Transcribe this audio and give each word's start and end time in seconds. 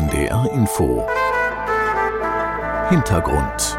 NDR 0.00 0.50
Info. 0.54 1.06
Hintergrund. 2.88 3.78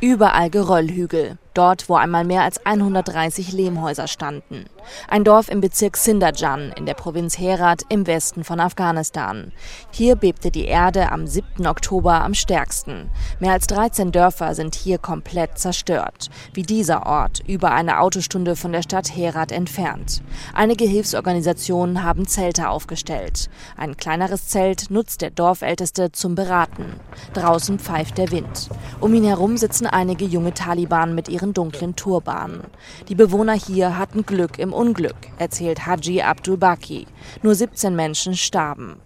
Überall 0.00 0.50
Geröllhügel, 0.50 1.38
dort 1.54 1.88
wo 1.88 1.94
einmal 1.96 2.24
mehr 2.24 2.42
als 2.42 2.64
130 2.64 3.52
Lehmhäuser 3.52 4.08
standen. 4.08 4.66
Ein 5.08 5.24
Dorf 5.24 5.48
im 5.48 5.60
Bezirk 5.60 5.96
Sindajan 5.96 6.72
in 6.76 6.86
der 6.86 6.94
Provinz 6.94 7.38
Herat 7.38 7.82
im 7.88 8.06
Westen 8.06 8.44
von 8.44 8.60
Afghanistan. 8.60 9.52
Hier 9.90 10.16
bebte 10.16 10.50
die 10.50 10.64
Erde 10.64 11.12
am 11.12 11.26
7. 11.26 11.66
Oktober 11.66 12.22
am 12.22 12.34
stärksten. 12.34 13.10
Mehr 13.38 13.52
als 13.52 13.66
13 13.66 14.12
Dörfer 14.12 14.54
sind 14.54 14.74
hier 14.74 14.98
komplett 14.98 15.58
zerstört, 15.58 16.28
wie 16.52 16.62
dieser 16.62 17.06
Ort, 17.06 17.40
über 17.46 17.72
eine 17.72 18.00
Autostunde 18.00 18.56
von 18.56 18.72
der 18.72 18.82
Stadt 18.82 19.14
Herat 19.14 19.52
entfernt. 19.52 20.22
Einige 20.54 20.84
Hilfsorganisationen 20.84 22.02
haben 22.02 22.26
Zelte 22.26 22.68
aufgestellt. 22.68 23.50
Ein 23.76 23.96
kleineres 23.96 24.48
Zelt 24.48 24.90
nutzt 24.90 25.20
der 25.20 25.30
Dorfälteste 25.30 26.12
zum 26.12 26.34
Beraten. 26.34 27.00
Draußen 27.34 27.78
pfeift 27.78 28.18
der 28.18 28.30
Wind. 28.30 28.68
Um 29.00 29.14
ihn 29.14 29.24
herum 29.24 29.56
sitzen 29.56 29.86
einige 29.86 30.24
junge 30.24 30.54
Taliban 30.54 31.14
mit 31.14 31.28
ihren 31.28 31.39
dunklen 31.48 31.96
Turbanen. 31.96 32.62
Die 33.08 33.14
Bewohner 33.14 33.54
hier 33.54 33.98
hatten 33.98 34.24
Glück 34.24 34.58
im 34.58 34.72
Unglück, 34.72 35.16
erzählt 35.38 35.86
Haji 35.86 36.22
Abdul 36.22 36.56
Baki. 36.56 37.06
Nur 37.42 37.54
17 37.54 37.94
Menschen 37.96 38.34
starben. 38.34 38.96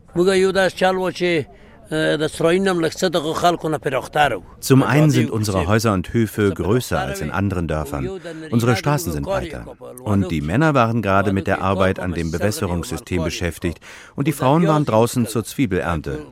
Zum 4.60 4.82
einen 4.82 5.10
sind 5.10 5.30
unsere 5.30 5.66
Häuser 5.66 5.92
und 5.92 6.12
Höfe 6.12 6.50
größer 6.50 6.98
als 6.98 7.20
in 7.20 7.30
anderen 7.30 7.68
Dörfern. 7.68 8.08
Unsere 8.50 8.76
Straßen 8.76 9.12
sind 9.12 9.26
weiter. 9.26 9.66
Und 10.02 10.30
die 10.30 10.40
Männer 10.40 10.74
waren 10.74 11.02
gerade 11.02 11.32
mit 11.32 11.46
der 11.46 11.60
Arbeit 11.60 12.00
an 12.00 12.12
dem 12.12 12.30
Bewässerungssystem 12.30 13.22
beschäftigt 13.22 13.80
und 14.16 14.26
die 14.26 14.32
Frauen 14.32 14.66
waren 14.66 14.84
draußen 14.84 15.26
zur 15.26 15.44
Zwiebelernte. 15.44 16.26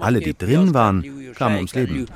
Alle, 0.00 0.20
die 0.20 0.36
drin 0.36 0.74
waren, 0.74 1.04
kamen 1.34 1.56
ums 1.56 1.74
Leben 1.74 2.06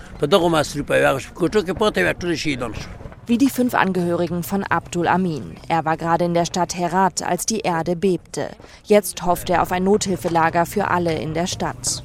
wie 3.27 3.39
die 3.39 3.51
fünf 3.51 3.75
Angehörigen 3.75 4.43
von 4.43 4.65
Abdul 4.65 5.07
Amin. 5.07 5.55
Er 5.69 5.85
war 5.85 5.97
gerade 5.97 6.25
in 6.25 6.35
der 6.35 6.45
Stadt 6.45 6.77
Herat, 6.77 7.23
als 7.23 7.47
die 7.47 7.61
Erde 7.61 7.97
bebte. 7.97 8.49
Jetzt 8.85 9.25
hofft 9.25 9.51
er 9.51 9.63
auf 9.63 9.73
ein 9.73 9.85
Nothilfelager 9.85 10.67
für 10.67 10.89
alle 10.89 11.19
in 11.19 11.35
der 11.35 11.47
Stadt. 11.47 12.03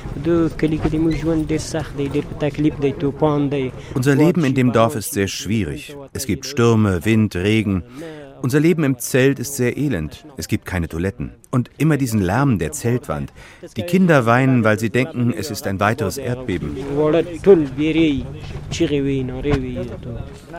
Unser 3.93 4.15
Leben 4.15 4.43
in 4.43 4.55
dem 4.55 4.71
Dorf 4.71 4.95
ist 4.95 5.13
sehr 5.13 5.27
schwierig. 5.27 5.95
Es 6.13 6.25
gibt 6.25 6.45
Stürme, 6.45 7.05
Wind, 7.05 7.35
Regen. 7.35 7.83
Unser 8.41 8.59
Leben 8.59 8.83
im 8.83 8.99
Zelt 8.99 9.39
ist 9.39 9.55
sehr 9.55 9.77
elend. 9.77 10.25
Es 10.37 10.47
gibt 10.47 10.65
keine 10.65 10.87
Toiletten. 10.87 11.31
Und 11.51 11.69
immer 11.77 11.97
diesen 11.97 12.21
Lärm 12.21 12.59
der 12.59 12.71
Zeltwand. 12.71 13.33
Die 13.75 13.83
Kinder 13.83 14.25
weinen, 14.25 14.63
weil 14.63 14.79
sie 14.79 14.89
denken, 14.89 15.33
es 15.37 15.51
ist 15.51 15.65
ein 15.67 15.79
weiteres 15.79 16.17
Erdbeben. 16.17 16.77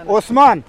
Osman! 0.07 0.65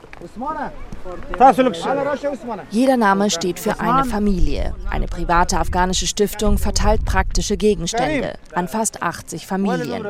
Jeder 2.70 2.98
Name 2.98 3.30
steht 3.30 3.60
für 3.60 3.80
eine 3.80 4.06
Familie. 4.06 4.74
Eine 4.90 5.08
private 5.08 5.58
afghanische 5.60 6.08
Stiftung 6.08 6.58
verteilt 6.58 7.06
praktische 7.06 7.58
Gegenstände 7.58 8.34
an 8.54 8.68
fast 8.68 9.02
80 9.02 9.46
Familien. 9.46 10.06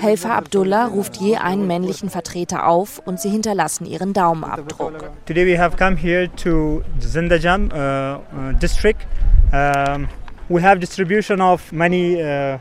Helfer 0.00 0.34
Abdullah 0.34 0.86
ruft 0.86 1.16
je 1.16 1.36
einen 1.36 1.66
männlichen 1.66 2.10
Vertreter 2.10 2.66
auf 2.66 3.00
und 3.04 3.20
sie 3.20 3.30
hinterlassen 3.30 3.86
ihren 3.86 4.12
Daumenabdruck. 4.12 5.10
Today 5.26 5.46
we 5.46 5.58
have 5.58 5.76
come 5.76 5.96
here 5.96 6.28
to 6.36 6.82
Zindajam 7.00 7.70
uh, 7.70 7.76
uh, 7.76 8.52
district. 8.60 9.06
Um, 9.52 10.08
we 10.48 10.62
have 10.62 10.80
distribution 10.80 11.40
of 11.40 11.72
many 11.72 12.22
uh, 12.22 12.58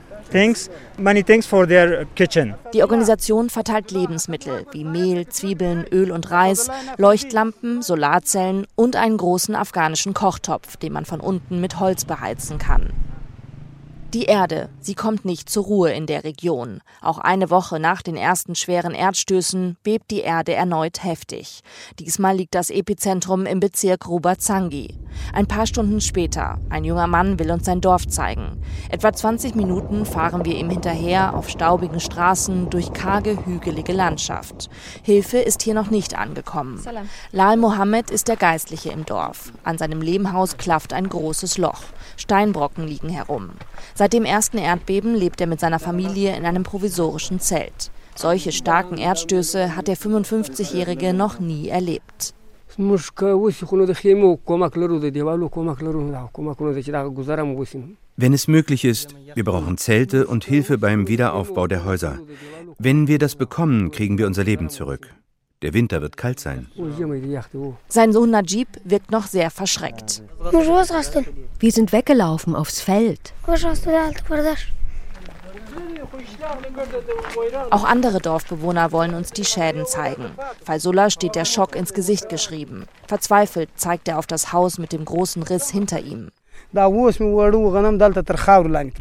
Die 2.73 2.81
Organisation 2.81 3.49
verteilt 3.49 3.91
Lebensmittel 3.91 4.65
wie 4.71 4.83
Mehl, 4.83 5.27
Zwiebeln, 5.27 5.85
Öl 5.91 6.11
und 6.11 6.31
Reis, 6.31 6.69
Leuchtlampen, 6.97 7.81
Solarzellen 7.81 8.65
und 8.75 8.95
einen 8.95 9.17
großen 9.17 9.55
afghanischen 9.55 10.13
Kochtopf, 10.13 10.77
den 10.77 10.93
man 10.93 11.05
von 11.05 11.19
unten 11.19 11.59
mit 11.59 11.79
Holz 11.79 12.05
beheizen 12.05 12.57
kann. 12.57 12.93
Die 14.13 14.25
Erde, 14.25 14.67
sie 14.81 14.93
kommt 14.93 15.23
nicht 15.23 15.49
zur 15.49 15.63
Ruhe 15.63 15.93
in 15.93 16.05
der 16.05 16.25
Region. 16.25 16.81
Auch 17.01 17.17
eine 17.17 17.49
Woche 17.49 17.79
nach 17.79 18.01
den 18.01 18.17
ersten 18.17 18.55
schweren 18.55 18.93
Erdstößen 18.93 19.77
bebt 19.83 20.11
die 20.11 20.19
Erde 20.19 20.53
erneut 20.53 21.01
heftig. 21.05 21.61
Diesmal 21.97 22.35
liegt 22.35 22.53
das 22.53 22.71
Epizentrum 22.71 23.45
im 23.45 23.61
Bezirk 23.61 24.09
Rubazangi. 24.09 24.97
Ein 25.31 25.47
paar 25.47 25.65
Stunden 25.65 26.01
später, 26.01 26.59
ein 26.69 26.83
junger 26.83 27.07
Mann 27.07 27.39
will 27.39 27.51
uns 27.51 27.65
sein 27.65 27.79
Dorf 27.79 28.05
zeigen. 28.05 28.61
Etwa 28.89 29.13
20 29.13 29.55
Minuten 29.55 30.05
fahren 30.05 30.43
wir 30.43 30.57
ihm 30.57 30.69
hinterher 30.69 31.33
auf 31.33 31.47
staubigen 31.47 32.01
Straßen 32.01 32.69
durch 32.69 32.91
karge, 32.91 33.45
hügelige 33.45 33.93
Landschaft. 33.93 34.69
Hilfe 35.03 35.37
ist 35.37 35.61
hier 35.61 35.73
noch 35.73 35.89
nicht 35.89 36.17
angekommen. 36.17 36.83
Lal 37.31 37.55
Mohammed 37.55 38.11
ist 38.11 38.27
der 38.27 38.35
Geistliche 38.35 38.89
im 38.89 39.05
Dorf. 39.05 39.53
An 39.63 39.77
seinem 39.77 40.01
Lehmhaus 40.01 40.57
klafft 40.57 40.91
ein 40.91 41.07
großes 41.07 41.57
Loch. 41.57 41.83
Steinbrocken 42.17 42.85
liegen 42.85 43.09
herum. 43.09 43.51
Seit 44.01 44.13
dem 44.13 44.25
ersten 44.25 44.57
Erdbeben 44.57 45.13
lebt 45.13 45.39
er 45.41 45.45
mit 45.45 45.59
seiner 45.59 45.77
Familie 45.77 46.35
in 46.35 46.43
einem 46.43 46.63
provisorischen 46.63 47.39
Zelt. 47.39 47.91
Solche 48.15 48.51
starken 48.51 48.97
Erdstöße 48.97 49.75
hat 49.75 49.87
der 49.87 49.95
55-Jährige 49.95 51.13
noch 51.13 51.39
nie 51.39 51.67
erlebt. 51.67 52.33
Wenn 52.75 52.89
es 58.33 58.47
möglich 58.47 58.85
ist, 58.85 59.15
wir 59.35 59.43
brauchen 59.43 59.77
Zelte 59.77 60.25
und 60.25 60.45
Hilfe 60.45 60.77
beim 60.79 61.07
Wiederaufbau 61.07 61.67
der 61.67 61.85
Häuser. 61.85 62.17
Wenn 62.79 63.07
wir 63.07 63.19
das 63.19 63.35
bekommen, 63.35 63.91
kriegen 63.91 64.17
wir 64.17 64.25
unser 64.25 64.43
Leben 64.43 64.69
zurück. 64.69 65.13
Der 65.61 65.73
Winter 65.75 66.01
wird 66.01 66.17
kalt 66.17 66.39
sein. 66.39 66.67
Sein 67.87 68.13
Sohn 68.13 68.31
Najib 68.31 68.67
wirkt 68.83 69.11
noch 69.11 69.27
sehr 69.27 69.51
verschreckt. 69.51 70.23
Wir 71.59 71.71
sind 71.71 71.91
weggelaufen 71.91 72.55
aufs 72.55 72.81
Feld. 72.81 73.33
Auch 77.69 77.83
andere 77.83 78.19
Dorfbewohner 78.19 78.91
wollen 78.91 79.13
uns 79.13 79.31
die 79.31 79.45
Schäden 79.45 79.85
zeigen. 79.85 80.31
Faisullah 80.65 81.11
steht 81.11 81.35
der 81.35 81.45
Schock 81.45 81.75
ins 81.75 81.93
Gesicht 81.93 82.29
geschrieben. 82.29 82.85
Verzweifelt 83.07 83.69
zeigt 83.75 84.07
er 84.07 84.17
auf 84.17 84.25
das 84.25 84.51
Haus 84.51 84.79
mit 84.79 84.91
dem 84.91 85.05
großen 85.05 85.43
Riss 85.43 85.69
hinter 85.69 85.99
ihm. 85.99 86.31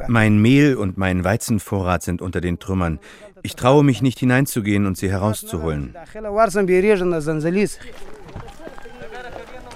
Mein 0.09 0.39
Mehl 0.43 0.77
und 0.77 0.99
mein 0.99 1.25
Weizenvorrat 1.25 2.03
sind 2.03 2.23
unter 2.23 2.41
den 2.41 2.59
Trümmern. 2.59 2.99
Ich 3.43 3.57
traue 3.57 3.85
mich 3.85 4.03
nicht 4.03 4.19
hineinzugehen 4.19 4.87
und 4.87 4.97
sie 4.97 5.11
herauszuholen. 5.11 5.95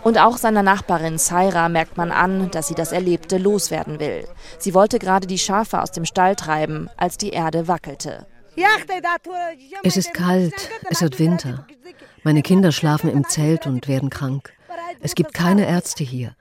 Und 0.03 0.19
auch 0.19 0.37
seiner 0.37 0.63
Nachbarin 0.63 1.17
Saira 1.17 1.71
merkt 1.71 1.97
man 1.97 2.11
an, 2.11 2.51
dass 2.51 2.69
sie 2.69 2.75
das 2.75 2.93
Erlebte 2.93 3.39
loswerden 3.39 4.01
will. 4.01 4.29
Sie 4.59 4.75
wollte 4.75 4.99
gerade 4.99 5.27
die 5.27 5.39
Schafe 5.39 5.81
aus 5.81 5.93
dem 5.93 6.05
Stall 6.05 6.37
treiben, 6.37 6.91
als 6.99 7.17
die 7.17 7.31
Erde 7.31 7.69
wackelte. 7.69 8.27
Es 9.83 9.97
ist 9.97 10.13
kalt, 10.13 10.71
es 10.91 11.01
wird 11.01 11.19
Winter. 11.19 11.67
Meine 12.23 12.43
Kinder 12.43 12.71
schlafen 12.71 13.11
im 13.11 13.27
Zelt 13.29 13.67
und 13.67 13.89
werden 13.89 14.11
krank. 14.11 14.53
Es 15.01 15.15
gibt 15.15 15.33
keine 15.35 15.67
Ärzte 15.67 16.05
hier. 16.05 16.37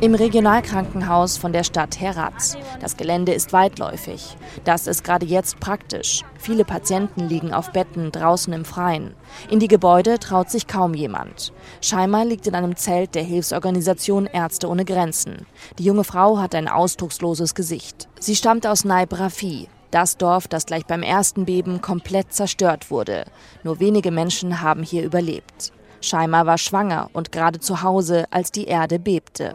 Im 0.00 0.14
Regionalkrankenhaus 0.14 1.36
von 1.36 1.52
der 1.52 1.64
Stadt 1.64 1.98
Herat. 2.00 2.56
Das 2.80 2.96
Gelände 2.96 3.34
ist 3.34 3.52
weitläufig. 3.52 4.36
Das 4.62 4.86
ist 4.86 5.02
gerade 5.02 5.26
jetzt 5.26 5.58
praktisch. 5.58 6.22
Viele 6.38 6.64
Patienten 6.64 7.28
liegen 7.28 7.52
auf 7.52 7.72
Betten 7.72 8.12
draußen 8.12 8.52
im 8.52 8.64
Freien. 8.64 9.16
In 9.50 9.58
die 9.58 9.66
Gebäude 9.66 10.20
traut 10.20 10.48
sich 10.48 10.68
kaum 10.68 10.94
jemand. 10.94 11.52
Scheimer 11.80 12.24
liegt 12.24 12.46
in 12.46 12.54
einem 12.54 12.76
Zelt 12.76 13.16
der 13.16 13.24
Hilfsorganisation 13.24 14.26
Ärzte 14.26 14.68
ohne 14.68 14.84
Grenzen. 14.84 15.46
Die 15.80 15.84
junge 15.84 16.04
Frau 16.04 16.38
hat 16.38 16.54
ein 16.54 16.68
ausdrucksloses 16.68 17.56
Gesicht. 17.56 18.08
Sie 18.20 18.36
stammt 18.36 18.64
aus 18.64 18.84
Naib 18.84 19.18
Rafi, 19.18 19.68
das 19.90 20.18
Dorf, 20.18 20.46
das 20.46 20.66
gleich 20.66 20.86
beim 20.86 21.02
ersten 21.02 21.46
Beben 21.46 21.80
komplett 21.80 22.32
zerstört 22.32 22.92
wurde. 22.92 23.24
Nur 23.64 23.80
wenige 23.80 24.12
Menschen 24.12 24.60
haben 24.60 24.84
hier 24.84 25.02
überlebt. 25.02 25.72
Scheima 26.04 26.46
war 26.46 26.58
schwanger 26.58 27.10
und 27.12 27.32
gerade 27.32 27.60
zu 27.60 27.82
Hause, 27.82 28.26
als 28.30 28.52
die 28.52 28.66
Erde 28.66 28.98
bebte. 28.98 29.54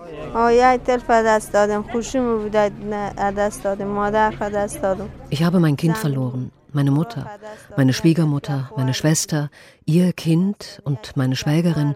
Ich 5.29 5.43
habe 5.43 5.59
mein 5.59 5.77
Kind 5.77 5.97
verloren, 5.97 6.51
meine 6.73 6.91
Mutter, 6.91 7.29
meine 7.77 7.93
Schwiegermutter, 7.93 8.71
meine 8.75 8.93
Schwester, 8.93 9.49
ihr 9.85 10.11
Kind 10.13 10.81
und 10.83 11.15
meine 11.15 11.35
Schwägerin 11.35 11.95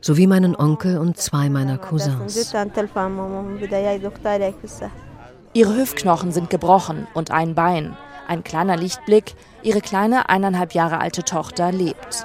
sowie 0.00 0.26
meinen 0.26 0.56
Onkel 0.56 0.98
und 0.98 1.18
zwei 1.18 1.48
meiner 1.50 1.78
Cousins. 1.78 2.52
Ihre 5.52 5.76
Hüftknochen 5.76 6.32
sind 6.32 6.48
gebrochen 6.50 7.06
und 7.14 7.30
ein 7.30 7.54
Bein. 7.54 7.96
Ein 8.28 8.44
kleiner 8.44 8.76
Lichtblick, 8.76 9.34
ihre 9.62 9.80
kleine 9.80 10.28
eineinhalb 10.28 10.72
Jahre 10.72 11.00
alte 11.00 11.24
Tochter 11.24 11.72
lebt. 11.72 12.24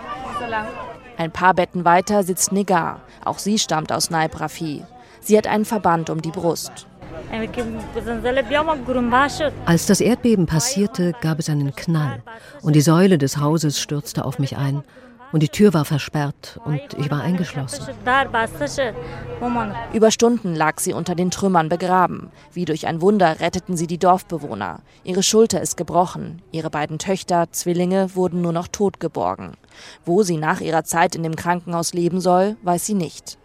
Ein 1.18 1.32
paar 1.32 1.54
Betten 1.54 1.86
weiter 1.86 2.24
sitzt 2.24 2.52
Negar, 2.52 3.02
auch 3.24 3.38
sie 3.38 3.58
stammt 3.60 3.92
aus 3.92 4.10
Naib 4.10 4.40
Rafi. 4.40 4.84
Sie 5.22 5.38
hat 5.38 5.48
einen 5.48 5.66
Verband 5.66 6.10
um 6.10 6.22
die 6.22 6.32
Brust. 6.32 6.88
Als 9.66 9.86
das 9.86 10.02
Erdbeben 10.02 10.46
passierte, 10.46 11.14
gab 11.22 11.40
es 11.40 11.50
einen 11.50 11.76
Knall 11.76 12.22
und 12.62 12.76
die 12.76 12.82
Säule 12.82 13.18
des 13.18 13.38
Hauses 13.38 13.80
stürzte 13.80 14.26
auf 14.26 14.40
mich 14.40 14.58
ein 14.58 14.84
und 15.32 15.42
die 15.42 15.50
Tür 15.50 15.74
war 15.74 15.86
versperrt 15.86 16.60
und 16.66 16.82
ich 16.98 17.10
war 17.10 17.22
eingeschlossen. 17.22 17.94
Über 19.94 20.12
Stunden 20.12 20.56
lag 20.56 20.80
sie 20.80 20.94
unter 20.94 21.16
den 21.16 21.32
Trümmern 21.32 21.70
begraben. 21.70 22.30
Wie 22.54 22.66
durch 22.66 22.88
ein 22.88 23.02
Wunder 23.02 23.40
retteten 23.40 23.76
sie 23.76 23.88
die 23.88 23.98
Dorfbewohner. 23.98 24.80
Ihre 25.04 25.24
Schulter 25.24 25.62
ist 25.62 25.78
gebrochen. 25.78 26.42
Ihre 26.52 26.70
beiden 26.70 27.00
Töchter, 27.00 27.48
Zwillinge, 27.52 28.16
wurden 28.16 28.42
nur 28.42 28.54
noch 28.54 28.68
tot 28.68 29.00
geborgen. 29.00 29.54
Wo 30.06 30.24
sie 30.24 30.38
nach 30.38 30.62
ihrer 30.62 30.84
Zeit 30.84 31.16
in 31.16 31.24
dem 31.24 31.36
Krankenhaus 31.36 31.94
leben 31.94 32.22
soll, 32.22 32.56
weiß 32.64 32.86
sie 32.86 32.94
nicht. 32.94 33.38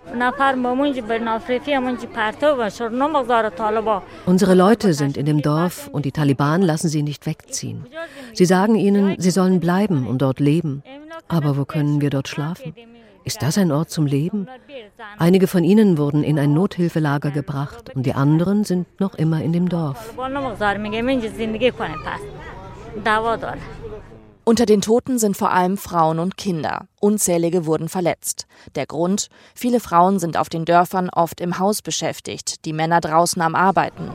Unsere 4.26 4.54
Leute 4.54 4.94
sind 4.94 5.16
in 5.16 5.26
dem 5.26 5.42
Dorf 5.42 5.88
und 5.92 6.04
die 6.04 6.12
Taliban 6.12 6.62
lassen 6.62 6.88
sie 6.88 7.02
nicht 7.02 7.26
wegziehen. 7.26 7.86
Sie 8.32 8.44
sagen 8.44 8.74
ihnen, 8.74 9.16
sie 9.18 9.30
sollen 9.30 9.60
bleiben 9.60 10.06
und 10.06 10.22
dort 10.22 10.40
leben. 10.40 10.82
Aber 11.28 11.56
wo 11.56 11.64
können 11.64 12.00
wir 12.00 12.10
dort 12.10 12.28
schlafen? 12.28 12.74
Ist 13.24 13.42
das 13.42 13.58
ein 13.58 13.70
Ort 13.70 13.90
zum 13.90 14.06
Leben? 14.06 14.48
Einige 15.18 15.46
von 15.46 15.62
ihnen 15.62 15.98
wurden 15.98 16.24
in 16.24 16.38
ein 16.38 16.54
Nothilfelager 16.54 17.30
gebracht 17.30 17.94
und 17.94 18.06
die 18.06 18.14
anderen 18.14 18.64
sind 18.64 18.86
noch 19.00 19.14
immer 19.14 19.42
in 19.42 19.52
dem 19.52 19.68
Dorf. 19.68 20.14
Unter 24.50 24.66
den 24.66 24.80
Toten 24.80 25.20
sind 25.20 25.36
vor 25.36 25.52
allem 25.52 25.76
Frauen 25.76 26.18
und 26.18 26.36
Kinder. 26.36 26.88
Unzählige 26.98 27.66
wurden 27.66 27.88
verletzt. 27.88 28.48
Der 28.74 28.84
Grund? 28.84 29.28
Viele 29.54 29.78
Frauen 29.78 30.18
sind 30.18 30.36
auf 30.36 30.48
den 30.48 30.64
Dörfern 30.64 31.08
oft 31.08 31.40
im 31.40 31.60
Haus 31.60 31.82
beschäftigt, 31.82 32.64
die 32.64 32.72
Männer 32.72 33.00
draußen 33.00 33.40
am 33.42 33.54
Arbeiten. 33.54 34.10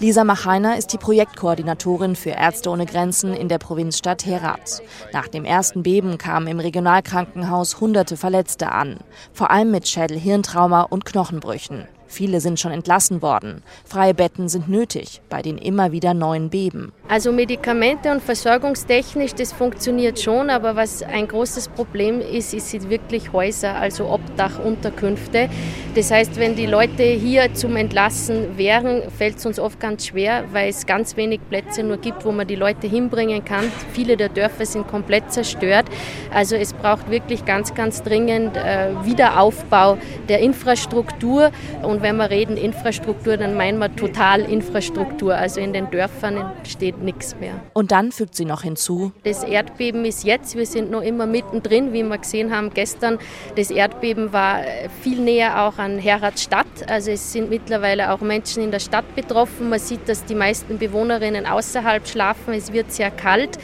Lisa 0.00 0.24
Machainer 0.24 0.78
ist 0.78 0.94
die 0.94 0.96
Projektkoordinatorin 0.96 2.16
für 2.16 2.30
Ärzte 2.30 2.70
ohne 2.70 2.86
Grenzen 2.86 3.34
in 3.34 3.50
der 3.50 3.58
Provinzstadt 3.58 4.24
Herat. 4.24 4.80
Nach 5.12 5.28
dem 5.28 5.44
ersten 5.44 5.82
Beben 5.82 6.16
kamen 6.16 6.46
im 6.46 6.60
Regionalkrankenhaus 6.60 7.78
hunderte 7.78 8.16
Verletzte 8.16 8.72
an, 8.72 9.00
vor 9.34 9.50
allem 9.50 9.70
mit 9.70 9.86
Schädel-Hirntrauma 9.86 10.80
und 10.80 11.04
Knochenbrüchen. 11.04 11.86
Viele 12.08 12.40
sind 12.40 12.58
schon 12.58 12.72
entlassen 12.72 13.22
worden. 13.22 13.62
Freie 13.84 14.14
Betten 14.14 14.48
sind 14.48 14.68
nötig 14.68 15.20
bei 15.28 15.42
den 15.42 15.58
immer 15.58 15.92
wieder 15.92 16.14
neuen 16.14 16.50
Beben. 16.50 16.92
Also 17.06 17.32
Medikamente 17.32 18.10
und 18.10 18.22
versorgungstechnisch, 18.22 19.34
das 19.34 19.52
funktioniert 19.52 20.18
schon, 20.18 20.50
aber 20.50 20.74
was 20.74 21.02
ein 21.02 21.28
großes 21.28 21.68
Problem 21.68 22.20
ist, 22.20 22.54
ist 22.54 22.90
wirklich 22.90 23.32
Häuser, 23.32 23.76
also 23.76 24.10
Obdachunterkünfte. 24.10 25.48
Das 25.94 26.10
heißt, 26.10 26.36
wenn 26.36 26.54
die 26.56 26.66
Leute 26.66 27.02
hier 27.02 27.54
zum 27.54 27.76
Entlassen 27.76 28.56
wären, 28.56 29.02
fällt 29.10 29.38
es 29.38 29.46
uns 29.46 29.58
oft 29.58 29.80
ganz 29.80 30.06
schwer, 30.06 30.44
weil 30.52 30.68
es 30.68 30.86
ganz 30.86 31.16
wenig 31.16 31.40
Plätze 31.48 31.82
nur 31.82 31.98
gibt, 31.98 32.24
wo 32.24 32.32
man 32.32 32.46
die 32.46 32.56
Leute 32.56 32.86
hinbringen 32.86 33.44
kann. 33.44 33.70
Viele 33.92 34.16
der 34.16 34.28
Dörfer 34.28 34.66
sind 34.66 34.86
komplett 34.86 35.32
zerstört. 35.32 35.86
Also 36.32 36.56
es 36.56 36.72
braucht 36.72 37.10
wirklich 37.10 37.44
ganz, 37.44 37.74
ganz 37.74 38.02
dringend 38.02 38.56
äh, 38.56 38.90
Wiederaufbau 39.04 39.98
der 40.28 40.40
Infrastruktur 40.40 41.50
und 41.82 41.97
und 41.98 42.04
wenn 42.04 42.16
wir 42.18 42.30
reden 42.30 42.56
Infrastruktur, 42.56 43.36
dann 43.36 43.56
meinen 43.56 43.80
wir 43.80 43.92
Totalinfrastruktur. 43.96 45.34
Also 45.34 45.60
in 45.60 45.72
den 45.72 45.90
Dörfern 45.90 46.52
steht 46.62 47.02
nichts 47.02 47.34
mehr. 47.40 47.54
Und 47.72 47.90
dann 47.90 48.12
fügt 48.12 48.36
sie 48.36 48.44
noch 48.44 48.62
hinzu. 48.62 49.10
Das 49.24 49.42
Erdbeben 49.42 50.04
ist 50.04 50.22
jetzt, 50.22 50.56
wir 50.56 50.64
sind 50.64 50.92
noch 50.92 51.02
immer 51.02 51.26
mittendrin, 51.26 51.92
wie 51.92 52.04
wir 52.04 52.18
gesehen 52.18 52.54
haben 52.54 52.70
gestern. 52.70 53.18
Das 53.56 53.72
Erdbeben 53.72 54.32
war 54.32 54.60
viel 55.02 55.18
näher 55.18 55.64
auch 55.64 55.78
an 55.78 55.98
Herat 55.98 56.38
Stadt. 56.38 56.68
Also 56.86 57.10
es 57.10 57.32
sind 57.32 57.50
mittlerweile 57.50 58.12
auch 58.12 58.20
Menschen 58.20 58.62
in 58.62 58.70
der 58.70 58.78
Stadt 58.78 59.16
betroffen. 59.16 59.68
Man 59.68 59.80
sieht, 59.80 60.08
dass 60.08 60.24
die 60.24 60.36
meisten 60.36 60.78
Bewohnerinnen 60.78 61.46
außerhalb 61.46 62.06
schlafen. 62.06 62.54
Es 62.54 62.72
wird 62.72 62.92
sehr 62.92 63.10
kalt 63.10 63.58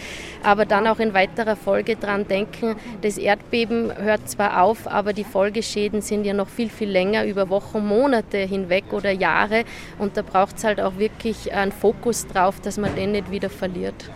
aber 0.45 0.67
dann 0.67 0.87
auch 0.87 0.99
in 0.99 1.15
weiterer 1.15 1.57
Folge 1.57 1.97
dran 1.97 2.29
denken, 2.29 2.77
das 3.01 3.19
Erdbeben 3.19 3.93
hört 3.97 4.29
zwar 4.29 4.63
auf, 4.63 4.87
aber 4.87 5.13
die 5.13 5.25
Folgeschäden 5.25 6.03
sind 6.03 6.25
ja 6.25 6.35
noch 6.35 6.49
viel, 6.49 6.69
viel 6.69 6.91
länger, 6.91 7.25
über 7.25 7.49
Wochen, 7.49 7.85
Monate 7.87 8.24
hinweg 8.33 8.93
oder 8.93 9.11
Jahre. 9.11 9.65
Und 9.99 10.17
da 10.17 10.23
braucht 10.23 10.59
es 10.59 10.65
halt 10.65 10.81
auch 10.81 10.99
wirklich 10.99 11.53
einen 11.53 11.73
Fokus 11.73 12.27
drauf, 12.27 12.61
dass 12.61 12.79
man 12.79 12.95
den 12.95 13.13
nicht 13.13 13.31
wieder 13.31 13.51
verliert. 13.51 14.11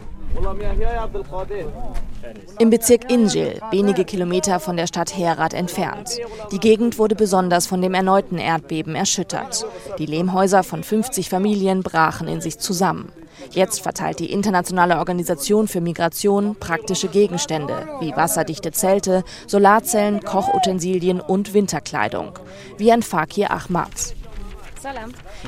Im 2.59 2.71
Bezirk 2.71 3.11
Injil, 3.11 3.61
wenige 3.71 4.05
Kilometer 4.05 4.61
von 4.61 4.77
der 4.77 4.87
Stadt 4.87 5.17
Herat 5.17 5.55
entfernt. 5.55 6.19
Die 6.53 6.59
Gegend 6.59 6.99
wurde 6.99 7.15
besonders 7.15 7.67
von 7.67 7.81
dem 7.81 7.95
erneuten 7.95 8.39
Erdbeben 8.39 8.95
erschüttert. 8.95 9.65
Die 9.99 10.07
Lehmhäuser 10.07 10.63
von 10.63 10.83
50 10.83 11.29
Familien 11.29 11.83
brachen 11.83 12.29
in 12.29 12.41
sich 12.41 12.59
zusammen. 12.59 13.13
Jetzt 13.53 13.81
verteilt 13.81 14.19
die 14.19 14.33
Internationale 14.33 14.99
Organisation 14.99 15.69
für 15.69 15.81
Migration 15.81 16.57
praktische 16.57 17.09
Gegenstände 17.09 17.89
wie 18.01 18.15
wasserdichte 18.15 18.73
Zelte, 18.73 19.23
Solarzellen, 19.47 20.21
Kochutensilien 20.23 21.21
und 21.21 21.55
Winterkleidung, 21.55 22.33
wie 22.77 22.93
ein 22.93 23.03
Fakir 23.03 23.51
Ahmad. 23.51 24.15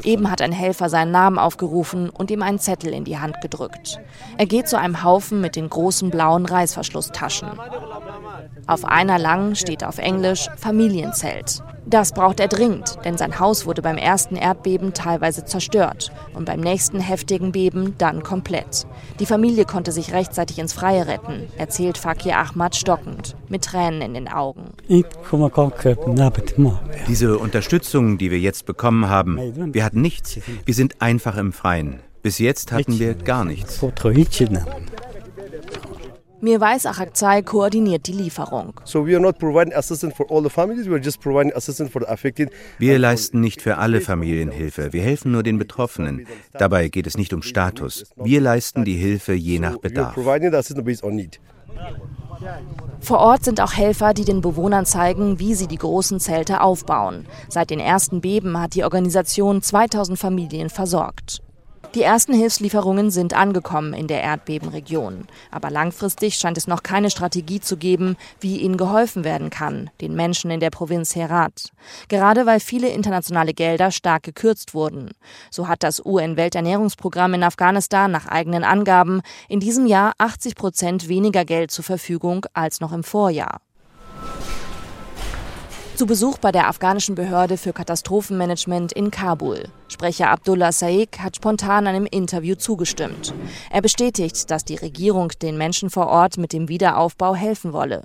Eben 0.03 0.31
hat 0.31 0.43
ein 0.43 0.53
Helfer 0.53 0.89
seinen 0.89 1.11
Namen 1.11 1.39
aufgerufen 1.39 2.11
und 2.11 2.31
ihm 2.31 2.43
einen 2.43 2.59
Zettel 2.59 2.93
in 2.93 3.05
die 3.05 3.19
Hand 3.19 3.41
gedrückt. 3.41 4.01
Er 4.39 4.47
geht 4.47 4.69
zu 4.69 4.79
einem 4.79 5.05
Haufen 5.05 5.41
mit 5.41 5.57
den 5.57 5.69
großen 5.69 6.11
blauen 6.11 6.47
Reißverschlusstaschen. 6.47 7.51
Auf 8.67 8.85
einer 8.85 9.19
langen 9.19 9.57
steht 9.57 9.85
auf 9.85 9.99
Englisch 9.99 10.49
Familienzelt. 10.57 11.63
Das 11.91 12.13
braucht 12.13 12.39
er 12.39 12.47
dringend, 12.47 12.99
denn 13.05 13.19
sein 13.19 13.41
Haus 13.41 13.67
wurde 13.67 13.83
beim 13.83 13.97
ersten 13.97 14.37
Erdbeben 14.37 14.95
teilweise 14.95 15.45
zerstört 15.45 16.13
und 16.35 16.45
beim 16.45 16.61
nächsten 16.61 17.01
heftigen 17.01 17.51
Beben 17.51 17.97
dann 17.99 18.23
komplett. 18.23 18.87
Die 19.19 19.27
Familie 19.27 19.65
konnte 19.65 19.91
sich 19.91 20.13
rechtzeitig 20.13 20.61
ins 20.61 20.73
Freie 20.73 21.09
retten, 21.09 21.49
erzählt 21.59 21.99
Fakir 21.99 22.39
Ahmad 22.39 22.77
stockend, 22.77 23.35
mit 23.49 23.65
Tränen 23.65 24.03
in 24.03 24.15
den 24.15 24.29
Augen. 24.29 24.71
Diese 27.09 27.39
Unterstützung, 27.39 28.19
die 28.19 28.31
wir 28.31 28.39
jetzt 28.39 28.67
bekommen 28.67 29.09
haben, 29.09 29.75
wir 29.75 29.85
hatten 29.85 30.01
nichts. 30.01 30.39
Wir 30.65 30.75
sind 30.75 31.03
einfach 31.03 31.37
im 31.37 31.53
Freien. 31.53 31.99
Bis 32.23 32.39
jetzt 32.39 32.71
hatten 32.71 33.01
wir 33.01 33.15
gar 33.15 33.45
nichts. 33.45 33.81
Mirwais 36.43 36.87
Achakzai 36.87 37.43
koordiniert 37.43 38.07
die 38.07 38.13
Lieferung. 38.13 38.81
Wir 42.79 42.99
leisten 42.99 43.41
nicht 43.41 43.63
für 43.63 43.77
alle 43.79 44.01
Familien 44.01 44.51
Hilfe. 44.51 44.93
Wir 44.93 45.03
helfen 45.03 45.33
nur 45.33 45.43
den 45.43 45.59
Betroffenen. 45.59 46.27
Dabei 46.53 46.89
geht 46.89 47.07
es 47.07 47.17
nicht 47.17 47.33
um 47.33 47.43
Status. 47.43 48.05
Wir 48.17 48.41
leisten 48.41 48.85
die 48.85 48.97
Hilfe 48.97 49.35
je 49.35 49.59
nach 49.59 49.77
Bedarf. 49.79 50.15
Vor 53.01 53.19
Ort 53.19 53.45
sind 53.45 53.61
auch 53.61 53.75
Helfer, 53.75 54.15
die 54.15 54.25
den 54.25 54.41
Bewohnern 54.41 54.87
zeigen, 54.87 55.39
wie 55.39 55.55
sie 55.55 55.67
die 55.67 55.77
großen 55.77 56.21
Zelte 56.21 56.61
aufbauen. 56.61 57.27
Seit 57.49 57.71
den 57.71 57.81
ersten 57.81 58.21
Beben 58.21 58.59
hat 58.59 58.75
die 58.75 58.85
Organisation 58.85 59.63
2000 59.63 60.19
Familien 60.19 60.71
versorgt. 60.71 61.43
Die 61.97 62.03
ersten 62.03 62.33
Hilfslieferungen 62.35 63.11
sind 63.11 63.35
angekommen 63.35 63.95
in 63.95 64.07
der 64.07 64.23
Erdbebenregion. 64.23 65.27
Aber 65.51 65.71
langfristig 65.71 66.37
scheint 66.37 66.57
es 66.57 66.69
noch 66.69 66.85
keine 66.85 67.11
Strategie 67.11 67.59
zu 67.59 67.77
geben, 67.77 68.17
wie 68.39 68.59
ihnen 68.59 68.77
geholfen 68.77 69.25
werden 69.25 69.51
kann, 69.51 69.91
den 70.01 70.15
Menschen 70.15 70.53
in 70.53 70.61
der 70.61 70.71
Provinz 70.71 71.17
Herat. 71.17 71.73
Gerade 72.07 72.47
weil 72.47 72.61
viele 72.61 72.89
internationale 72.91 73.55
Gelder 73.55 73.91
stark 73.91 74.23
gekürzt 74.23 74.73
wurden. 74.73 75.11
So 75.51 75.67
hat 75.67 75.83
das 75.83 76.05
UN-Welternährungsprogramm 76.05 77.35
in 77.35 77.43
Afghanistan 77.43 78.13
nach 78.13 78.27
eigenen 78.27 78.63
Angaben 78.63 79.21
in 79.49 79.59
diesem 79.59 79.87
Jahr 79.87 80.13
80 80.19 80.55
Prozent 80.55 81.09
weniger 81.09 81.45
Geld 81.45 81.73
zur 81.73 81.85
Verfügung 81.85 82.47
als 82.55 82.81
noch 82.81 82.93
im 82.93 83.03
Vorjahr. 83.03 83.61
Zu 86.01 86.07
Besuch 86.07 86.39
bei 86.39 86.51
der 86.51 86.67
afghanischen 86.67 87.15
Behörde 87.15 87.59
für 87.59 87.75
Katastrophenmanagement 87.75 88.91
in 88.91 89.11
Kabul. 89.11 89.65
Sprecher 89.89 90.31
Abdullah 90.31 90.73
Saik 90.73 91.19
hat 91.19 91.37
spontan 91.37 91.87
einem 91.87 92.07
Interview 92.07 92.55
zugestimmt. 92.55 93.35
Er 93.71 93.83
bestätigt, 93.83 94.51
dass 94.51 94.65
die 94.65 94.77
Regierung 94.77 95.29
den 95.43 95.59
Menschen 95.59 95.91
vor 95.91 96.07
Ort 96.07 96.39
mit 96.39 96.55
dem 96.55 96.71
Wiederaufbau 96.71 97.35
helfen 97.35 97.75
wolle. 97.75 98.05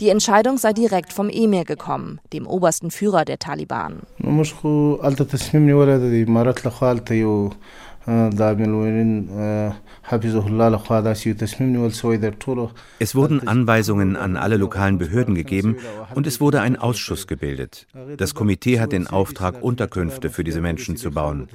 Die 0.00 0.08
Entscheidung 0.08 0.58
sei 0.58 0.72
direkt 0.72 1.12
vom 1.12 1.28
Emir 1.28 1.64
gekommen, 1.64 2.20
dem 2.32 2.48
obersten 2.48 2.90
Führer 2.90 3.24
der 3.24 3.38
Taliban. 3.38 4.00
Es 13.00 13.14
wurden 13.14 13.48
Anweisungen 13.48 14.16
an 14.16 14.36
alle 14.36 14.56
lokalen 14.56 14.98
Behörden 14.98 15.34
gegeben 15.34 15.76
und 16.14 16.26
es 16.26 16.40
wurde 16.40 16.60
ein 16.60 16.76
Ausschuss 16.76 17.26
gebildet. 17.26 17.88
Das 18.16 18.34
Komitee 18.34 18.78
hat 18.78 18.92
den 18.92 19.08
Auftrag, 19.08 19.60
Unterkünfte 19.62 20.30
für 20.30 20.44
diese 20.44 20.60
Menschen 20.60 20.96
zu 20.96 21.10
bauen. 21.10 21.48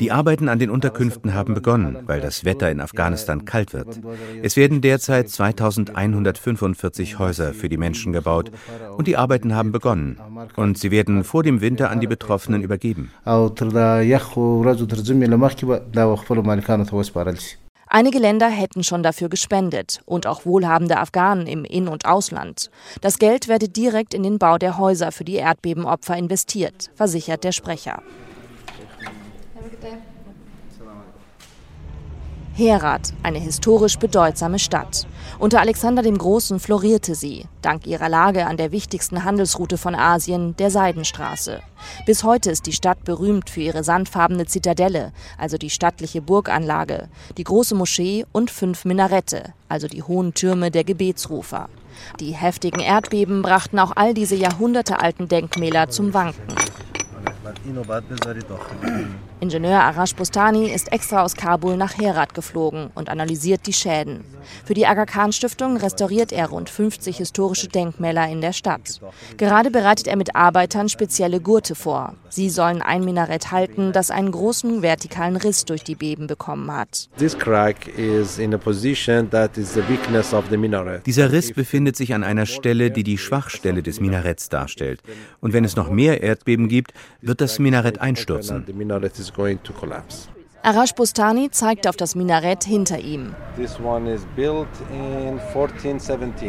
Die 0.00 0.10
Arbeiten 0.12 0.48
an 0.48 0.58
den 0.58 0.70
Unterkünften 0.70 1.34
haben 1.34 1.52
begonnen, 1.54 1.98
weil 2.06 2.20
das 2.20 2.44
Wetter 2.44 2.70
in 2.70 2.80
Afghanistan 2.80 3.44
kalt 3.44 3.74
wird. 3.74 4.00
Es 4.42 4.56
werden 4.56 4.80
derzeit 4.80 5.28
2145 5.28 7.18
Häuser 7.18 7.52
für 7.52 7.68
die 7.68 7.76
Menschen 7.76 8.12
gebaut 8.12 8.50
und 8.96 9.06
die 9.08 9.18
Arbeiten 9.18 9.54
haben 9.54 9.72
begonnen. 9.72 10.18
Und 10.56 10.78
sie 10.78 10.90
werden 10.90 11.24
vor 11.24 11.42
dem 11.42 11.60
Winter 11.60 11.90
an 11.90 12.00
die 12.00 12.06
Betroffenen 12.06 12.62
übergeben. 12.62 13.10
Einige 17.94 18.18
Länder 18.18 18.48
hätten 18.48 18.84
schon 18.84 19.02
dafür 19.02 19.28
gespendet 19.28 20.00
und 20.06 20.26
auch 20.26 20.46
wohlhabende 20.46 20.96
Afghanen 20.96 21.46
im 21.46 21.66
In- 21.66 21.88
und 21.88 22.06
Ausland. 22.06 22.70
Das 23.02 23.18
Geld 23.18 23.48
werde 23.48 23.68
direkt 23.68 24.14
in 24.14 24.22
den 24.22 24.38
Bau 24.38 24.56
der 24.56 24.78
Häuser 24.78 25.12
für 25.12 25.24
die 25.24 25.34
Erdbebenopfer 25.34 26.16
investiert, 26.16 26.90
versichert 26.94 27.44
der 27.44 27.52
Sprecher. 27.52 28.02
Herat, 32.54 33.14
eine 33.22 33.38
historisch 33.38 33.98
bedeutsame 33.98 34.58
Stadt. 34.58 35.06
Unter 35.38 35.60
Alexander 35.60 36.02
dem 36.02 36.18
Großen 36.18 36.60
florierte 36.60 37.14
sie, 37.14 37.46
dank 37.62 37.86
ihrer 37.86 38.10
Lage 38.10 38.46
an 38.46 38.58
der 38.58 38.72
wichtigsten 38.72 39.24
Handelsroute 39.24 39.78
von 39.78 39.94
Asien, 39.94 40.54
der 40.58 40.70
Seidenstraße. 40.70 41.62
Bis 42.04 42.24
heute 42.24 42.50
ist 42.50 42.66
die 42.66 42.74
Stadt 42.74 43.04
berühmt 43.04 43.48
für 43.48 43.62
ihre 43.62 43.82
sandfarbene 43.82 44.44
Zitadelle, 44.44 45.12
also 45.38 45.56
die 45.56 45.70
stattliche 45.70 46.20
Burganlage, 46.20 47.08
die 47.38 47.44
große 47.44 47.74
Moschee 47.74 48.26
und 48.32 48.50
fünf 48.50 48.84
Minarette, 48.84 49.54
also 49.70 49.88
die 49.88 50.02
hohen 50.02 50.34
Türme 50.34 50.70
der 50.70 50.84
Gebetsrufer. 50.84 51.70
Die 52.20 52.32
heftigen 52.32 52.80
Erdbeben 52.80 53.40
brachten 53.40 53.78
auch 53.78 53.92
all 53.96 54.12
diese 54.12 54.36
jahrhundertealten 54.36 55.26
Denkmäler 55.26 55.88
zum 55.88 56.12
Wanken. 56.12 56.54
Ingenieur 59.42 59.80
Arash 59.80 60.14
Bustani 60.14 60.70
ist 60.70 60.92
extra 60.92 61.24
aus 61.24 61.34
Kabul 61.34 61.76
nach 61.76 61.98
Herat 61.98 62.32
geflogen 62.32 62.90
und 62.94 63.08
analysiert 63.08 63.66
die 63.66 63.72
Schäden. 63.72 64.22
Für 64.64 64.74
die 64.74 64.86
Aga 64.86 65.04
Khan 65.04 65.32
Stiftung 65.32 65.76
restauriert 65.78 66.30
er 66.30 66.46
rund 66.50 66.70
50 66.70 67.16
historische 67.16 67.66
Denkmäler 67.66 68.28
in 68.28 68.40
der 68.40 68.52
Stadt. 68.52 69.00
Gerade 69.38 69.72
bereitet 69.72 70.06
er 70.06 70.14
mit 70.14 70.36
Arbeitern 70.36 70.88
spezielle 70.88 71.40
Gurte 71.40 71.74
vor. 71.74 72.14
Sie 72.28 72.50
sollen 72.50 72.82
ein 72.82 73.04
Minarett 73.04 73.50
halten, 73.50 73.92
das 73.92 74.12
einen 74.12 74.30
großen 74.30 74.80
vertikalen 74.80 75.34
Riss 75.34 75.64
durch 75.64 75.82
die 75.82 75.96
Beben 75.96 76.28
bekommen 76.28 76.70
hat. 76.70 77.08
Dieser 81.04 81.32
Riss 81.32 81.52
befindet 81.52 81.96
sich 81.96 82.14
an 82.14 82.22
einer 82.22 82.46
Stelle, 82.46 82.92
die 82.92 83.02
die 83.02 83.18
Schwachstelle 83.18 83.82
des 83.82 83.98
Minaretts 83.98 84.50
darstellt. 84.50 85.02
Und 85.40 85.52
wenn 85.52 85.64
es 85.64 85.74
noch 85.74 85.90
mehr 85.90 86.22
Erdbeben 86.22 86.68
gibt, 86.68 86.92
wird 87.20 87.40
das 87.40 87.58
Minarett 87.58 88.00
einstürzen 88.00 88.66
going 89.34 89.62
to 89.62 89.72
collapse. 89.72 90.28
Arash 90.64 90.94
Bustani 90.94 91.50
zeigt 91.50 91.88
auf 91.88 91.96
das 91.96 92.14
Minarett 92.14 92.62
hinter 92.62 93.00
ihm. 93.00 93.34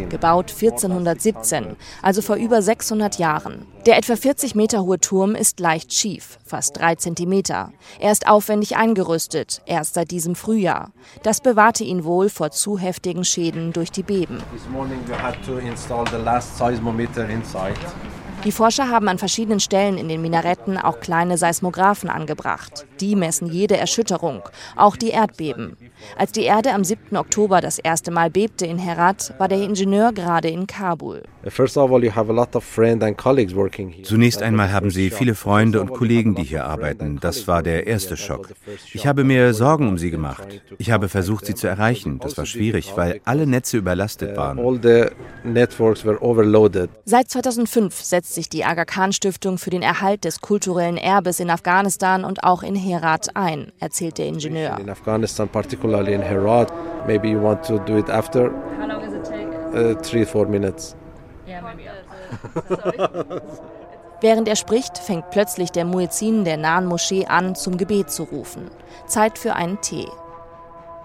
Gebaut 0.10 0.52
1417, 0.52 1.76
also 2.04 2.22
vor 2.22 2.36
über 2.36 2.62
600 2.62 3.18
Jahren. 3.18 3.66
Der 3.88 3.98
etwa 3.98 4.16
40 4.16 4.54
Meter 4.54 4.84
hohe 4.84 5.00
Turm 5.00 5.34
ist 5.34 5.60
leicht 5.60 5.94
schief, 5.94 6.38
fast 6.46 6.78
drei 6.78 6.94
Zentimeter. 6.94 7.74
Er 8.00 8.12
ist 8.12 8.28
aufwendig 8.28 8.78
eingerüstet, 8.78 9.64
erst 9.66 9.96
seit 9.96 10.12
diesem 10.12 10.36
Frühjahr. 10.36 10.92
Das 11.24 11.42
bewahrte 11.42 11.84
ihn 11.84 12.04
wohl 12.04 12.30
vor 12.30 12.52
zu 12.52 12.78
heftigen 12.78 13.26
Schäden 13.26 13.74
durch 13.74 13.92
die 13.92 14.04
Beben. 14.04 14.44
Die 18.46 18.52
Forscher 18.52 18.90
haben 18.90 19.08
an 19.08 19.18
verschiedenen 19.18 19.62
Stellen 19.62 19.98
in 19.98 20.10
den 20.10 20.22
Minaretten 20.22 20.78
auch 20.78 21.00
kleine 21.00 21.38
Seismographen 21.38 22.10
angebracht. 22.10 22.86
Die 23.00 23.16
messen 23.16 23.48
jede 23.48 23.78
Erschütterung, 23.78 24.42
auch 24.76 24.98
die 24.98 25.12
Erdbeben. 25.12 25.78
Als 26.18 26.34
die 26.34 26.44
Erde 26.44 26.74
am 26.74 26.84
7. 26.84 27.16
Oktober 27.16 27.62
das 27.62 27.80
erste 27.80 28.12
Mal 28.12 28.30
bebte 28.30 28.66
in 28.66 28.78
Herat, 28.78 29.34
war 29.38 29.48
der 29.48 29.62
Ingenieur 29.62 30.12
gerade 30.12 30.50
in 30.50 30.68
Kabul. 30.68 31.24
Zunächst 34.04 34.42
einmal 34.42 34.72
haben 34.74 34.90
Sie 34.90 35.10
viele 35.10 35.36
Freunde 35.36 35.80
und 35.80 35.92
Kollegen, 35.92 36.36
die 36.36 36.44
hier 36.44 36.66
arbeiten. 36.66 37.20
Das 37.22 37.48
war 37.48 37.64
der 37.64 37.88
erste 37.88 38.18
Schock. 38.18 38.50
Ich 38.94 39.08
habe 39.08 39.24
mir 39.24 39.54
Sorgen 39.54 39.88
um 39.88 39.98
Sie 39.98 40.12
gemacht. 40.12 40.62
Ich 40.78 40.92
habe 40.92 41.08
versucht, 41.08 41.46
Sie 41.46 41.56
zu 41.56 41.68
erreichen. 41.68 42.20
Das 42.20 42.38
war 42.38 42.46
schwierig, 42.46 42.94
weil 42.96 43.22
alle 43.24 43.48
Netze 43.48 43.78
überlastet 43.78 44.36
waren. 44.36 44.60
Seit 47.06 47.30
2005 47.30 48.02
setzt 48.02 48.33
setzt 48.34 48.36
sich 48.36 48.50
die 48.50 48.66
Aga 48.66 48.86
Khan 48.86 49.14
Stiftung 49.14 49.58
für 49.58 49.70
den 49.70 49.84
Erhalt 49.84 50.24
des 50.24 50.42
kulturellen 50.42 50.98
Erbes 50.98 51.40
in 51.40 51.50
Afghanistan 51.50 52.26
und 52.26 52.44
auch 52.44 52.64
in 52.64 52.76
Herat 52.76 53.36
ein, 53.36 53.72
erzählt 53.80 54.18
der 54.18 54.26
Ingenieur. 54.28 54.78
In 54.80 54.90
Afghanistan, 54.90 55.48
particularly 55.48 56.14
in 56.14 56.22
Herat, 56.22 56.74
maybe 57.06 57.28
you 57.28 57.42
want 57.42 57.64
to 57.66 57.78
do 57.80 57.98
it 57.98 58.10
after. 58.10 58.52
How 58.80 58.88
long 58.88 59.02
does 59.02 59.14
it 59.14 59.24
take? 59.24 59.48
Uh, 59.74 59.96
three, 60.02 60.26
four 60.26 60.48
minutes. 60.48 60.96
Yeah, 61.48 61.62
maybe. 61.62 61.84
Während 64.22 64.48
er 64.48 64.56
spricht, 64.56 64.98
fängt 64.98 65.30
plötzlich 65.32 65.72
der 65.72 65.86
Muezzin 65.86 66.46
der 66.46 66.58
nahen 66.58 66.86
Moschee 66.86 67.26
an, 67.28 67.56
zum 67.56 67.78
Gebet 67.78 68.10
zu 68.10 68.24
rufen. 68.24 68.72
Zeit 69.06 69.38
für 69.38 69.54
einen 69.54 69.80
Tee. 69.82 70.08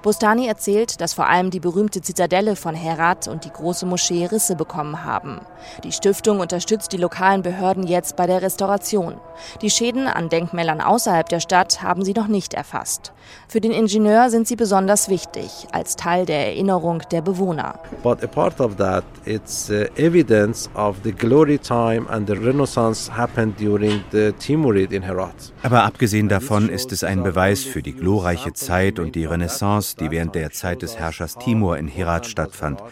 Bostani 0.03 0.47
erzählt, 0.47 1.01
dass 1.01 1.15
vor 1.15 1.27
allem 1.27 1.51
die 1.51 1.61
berühmte 1.61 2.01
Zitadelle 2.01 2.55
von 2.55 2.75
Herat 2.75 3.27
und 3.27 3.45
die 3.45 3.51
große 3.51 3.85
Moschee 3.85 4.27
Risse 4.27 4.55
bekommen 4.55 5.05
haben. 5.05 5.41
Die 5.83 5.93
Stiftung 5.93 6.41
unterstützt 6.41 6.93
die 6.93 6.99
lokalen 6.99 7.43
Behörden 7.43 7.87
jetzt 7.87 8.17
bei 8.17 8.27
der 8.27 8.43
Restauration. 8.43 9.17
Die 9.61 9.71
Schäden 9.71 10.07
an 10.07 10.29
Denkmälern 10.29 10.81
außerhalb 10.81 11.29
der 11.29 11.41
Stadt 11.41 11.83
haben 11.83 12.05
sie 12.05 12.13
noch 12.13 12.29
nicht 12.29 12.55
erfasst. 12.55 13.13
Für 13.49 13.61
den 13.61 13.73
Ingenieur 13.73 14.31
sind 14.31 14.47
sie 14.47 14.57
besonders 14.57 15.09
wichtig, 15.09 15.67
als 15.73 15.97
Teil 15.97 16.27
der 16.27 16.47
Erinnerung 16.47 17.03
der 17.11 17.23
Bewohner. 17.23 17.79
But 18.03 18.23
a 18.23 18.27
part 18.27 18.61
of 18.61 18.77
that, 18.77 19.05
it's 19.25 19.71
uh, 19.71 19.87
evidence 19.97 20.71
of 20.75 20.97
the 21.03 21.13
glory 21.13 21.59
time 21.59 22.09
and 22.09 22.29
the 22.29 22.35
renaissance 22.35 23.11
happened 23.11 23.59
during 23.59 24.03
the 24.13 24.33
Timurid 24.39 24.93
in 24.93 25.03
Herat. 25.03 25.53
Aber 25.63 25.85
abgesehen 25.85 26.29
davon 26.29 26.69
ist 26.69 26.93
es 26.93 27.05
ein 27.05 27.23
Beweis 27.23 27.65
für 27.65 27.83
die 27.83 27.95
glorreiche 27.95 28.53
Zeit 28.53 28.99
und 28.99 29.15
die 29.15 29.25
Renaissance, 29.25 29.88
die 29.97 30.11
während 30.11 30.35
der 30.35 30.51
Zeit 30.51 30.83
des 30.83 30.97
Herrschers 30.97 31.37
Timur 31.37 31.79
in 31.79 31.89
Herat 31.89 32.27
stattfand. 32.27 32.83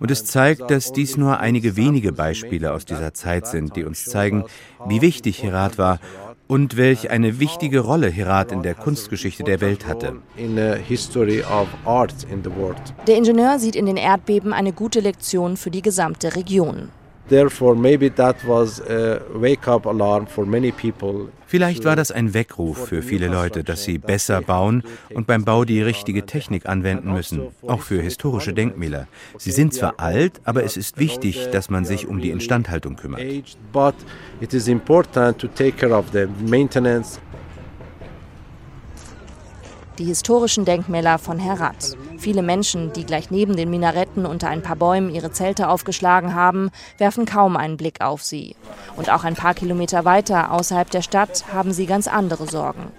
Und 0.00 0.10
es 0.10 0.24
zeigt, 0.24 0.70
dass 0.70 0.92
dies 0.92 1.16
nur 1.16 1.38
einige 1.38 1.76
wenige 1.76 2.12
Beispiele 2.12 2.72
aus 2.72 2.84
dieser 2.84 3.14
Zeit 3.14 3.46
sind, 3.46 3.76
die 3.76 3.84
uns 3.84 4.04
zeigen, 4.04 4.44
wie 4.86 5.00
wichtig 5.00 5.42
Herat 5.42 5.78
war 5.78 6.00
und 6.46 6.76
welch 6.76 7.10
eine 7.10 7.40
wichtige 7.40 7.80
Rolle 7.80 8.10
Herat 8.10 8.52
in 8.52 8.62
der 8.62 8.74
Kunstgeschichte 8.74 9.44
der 9.44 9.60
Welt 9.60 9.86
hatte. 9.86 10.16
Der 13.06 13.16
Ingenieur 13.16 13.58
sieht 13.58 13.76
in 13.76 13.86
den 13.86 13.96
Erdbeben 13.96 14.52
eine 14.52 14.72
gute 14.72 15.00
Lektion 15.00 15.56
für 15.56 15.70
die 15.70 15.82
gesamte 15.82 16.36
Region. 16.36 16.90
Vielleicht 21.46 21.84
war 21.84 21.96
das 21.96 22.10
ein 22.10 22.34
Weckruf 22.34 22.88
für 22.88 23.00
viele 23.00 23.28
Leute, 23.28 23.64
dass 23.64 23.84
sie 23.84 23.98
besser 23.98 24.42
bauen 24.42 24.82
und 25.14 25.26
beim 25.26 25.44
Bau 25.44 25.64
die 25.64 25.80
richtige 25.80 26.26
Technik 26.26 26.66
anwenden 26.66 27.12
müssen, 27.12 27.48
auch 27.66 27.80
für 27.80 28.02
historische 28.02 28.52
Denkmäler. 28.52 29.06
Sie 29.38 29.52
sind 29.52 29.72
zwar 29.72 29.94
alt, 29.98 30.40
aber 30.44 30.64
es 30.64 30.76
ist 30.76 30.98
wichtig, 30.98 31.48
dass 31.50 31.70
man 31.70 31.84
sich 31.84 32.06
um 32.06 32.20
die 32.20 32.30
Instandhaltung 32.30 32.96
kümmert. 32.96 33.22
Die 39.98 40.04
historischen 40.04 40.64
Denkmäler 40.64 41.18
von 41.18 41.38
Herat. 41.38 41.96
Viele 42.18 42.42
Menschen, 42.42 42.92
die 42.92 43.04
gleich 43.04 43.30
neben 43.30 43.56
den 43.56 43.70
Minaretten 43.70 44.26
unter 44.26 44.48
ein 44.48 44.62
paar 44.62 44.76
Bäumen 44.76 45.14
ihre 45.14 45.30
Zelte 45.30 45.68
aufgeschlagen 45.68 46.34
haben, 46.34 46.70
werfen 46.98 47.26
kaum 47.26 47.56
einen 47.56 47.76
Blick 47.76 48.00
auf 48.00 48.22
sie. 48.22 48.56
Und 48.96 49.10
auch 49.10 49.24
ein 49.24 49.34
paar 49.34 49.54
Kilometer 49.54 50.04
weiter 50.04 50.52
außerhalb 50.52 50.90
der 50.90 51.02
Stadt 51.02 51.44
haben 51.52 51.72
sie 51.72 51.86
ganz 51.86 52.08
andere 52.08 52.46
Sorgen. 52.46 52.92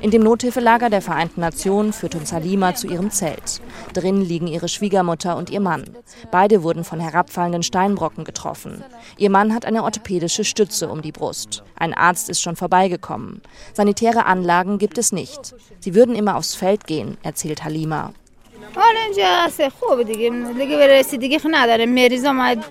In 0.00 0.10
dem 0.10 0.22
Nothilfelager 0.22 0.90
der 0.90 1.02
Vereinten 1.02 1.40
Nationen 1.40 1.92
führt 1.92 2.14
uns 2.14 2.32
Halima 2.32 2.74
zu 2.74 2.86
ihrem 2.86 3.10
Zelt. 3.10 3.60
Drin 3.92 4.20
liegen 4.20 4.46
ihre 4.46 4.68
Schwiegermutter 4.68 5.36
und 5.36 5.50
ihr 5.50 5.60
Mann. 5.60 5.84
Beide 6.30 6.62
wurden 6.62 6.84
von 6.84 7.00
herabfallenden 7.00 7.62
Steinbrocken 7.62 8.24
getroffen. 8.24 8.82
Ihr 9.16 9.30
Mann 9.30 9.54
hat 9.54 9.64
eine 9.64 9.84
orthopädische 9.84 10.44
Stütze 10.44 10.88
um 10.88 11.02
die 11.02 11.12
Brust. 11.12 11.62
Ein 11.76 11.94
Arzt 11.94 12.28
ist 12.28 12.40
schon 12.40 12.56
vorbeigekommen. 12.56 13.42
Sanitäre 13.72 14.26
Anlagen 14.26 14.78
gibt 14.78 14.98
es 14.98 15.12
nicht. 15.12 15.54
Sie 15.80 15.94
würden 15.94 16.14
immer 16.14 16.36
aufs 16.36 16.54
Feld 16.54 16.86
gehen, 16.86 17.16
erzählt 17.22 17.64
Halima. 17.64 18.12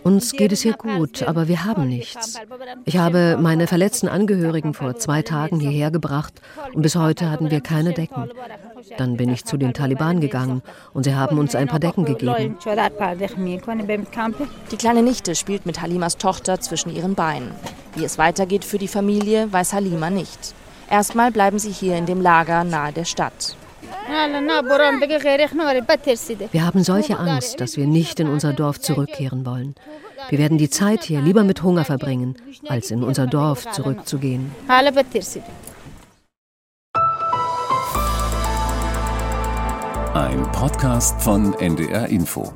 Uns 0.03 0.31
geht 0.31 0.51
es 0.51 0.61
hier 0.61 0.73
gut, 0.73 1.23
aber 1.23 1.47
wir 1.47 1.65
haben 1.65 1.87
nichts. 1.87 2.39
Ich 2.85 2.97
habe 2.97 3.37
meine 3.39 3.67
verletzten 3.67 4.07
Angehörigen 4.07 4.73
vor 4.73 4.95
zwei 4.97 5.21
Tagen 5.21 5.59
hierher 5.59 5.91
gebracht 5.91 6.33
und 6.73 6.81
bis 6.81 6.95
heute 6.95 7.29
hatten 7.29 7.51
wir 7.51 7.61
keine 7.61 7.93
Decken. 7.93 8.29
Dann 8.97 9.17
bin 9.17 9.29
ich 9.29 9.45
zu 9.45 9.57
den 9.57 9.73
Taliban 9.73 10.19
gegangen 10.19 10.61
und 10.93 11.03
sie 11.03 11.15
haben 11.15 11.39
uns 11.39 11.55
ein 11.55 11.67
paar 11.67 11.79
Decken 11.79 12.05
gegeben. 12.05 12.57
Die 14.71 14.77
kleine 14.77 15.03
Nichte 15.03 15.35
spielt 15.35 15.65
mit 15.65 15.81
Halimas 15.81 16.17
Tochter 16.17 16.59
zwischen 16.59 16.95
ihren 16.95 17.15
Beinen. 17.15 17.51
Wie 17.95 18.03
es 18.03 18.17
weitergeht 18.17 18.65
für 18.65 18.77
die 18.77 18.87
Familie, 18.87 19.51
weiß 19.51 19.73
Halima 19.73 20.09
nicht. 20.09 20.53
Erstmal 20.89 21.31
bleiben 21.31 21.59
sie 21.59 21.71
hier 21.71 21.97
in 21.97 22.05
dem 22.05 22.21
Lager 22.21 22.63
nahe 22.63 22.91
der 22.91 23.05
Stadt. 23.05 23.55
Wir 26.51 26.65
haben 26.65 26.83
solche 26.83 27.17
Angst, 27.19 27.59
dass 27.59 27.77
wir 27.77 27.87
nicht 27.87 28.19
in 28.19 28.27
unser 28.27 28.53
Dorf 28.53 28.79
zurückkehren 28.79 29.45
wollen. 29.45 29.75
Wir 30.29 30.39
werden 30.39 30.57
die 30.57 30.69
Zeit 30.69 31.03
hier 31.03 31.21
lieber 31.21 31.43
mit 31.43 31.63
Hunger 31.63 31.85
verbringen, 31.85 32.35
als 32.67 32.91
in 32.91 33.03
unser 33.03 33.27
Dorf 33.27 33.69
zurückzugehen. 33.71 34.51
Ein 40.13 40.49
Podcast 40.53 41.21
von 41.21 41.53
NDR 41.55 42.07
Info. 42.07 42.53